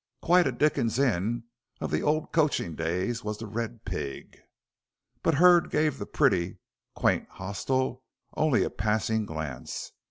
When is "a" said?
0.47-0.51, 8.63-8.71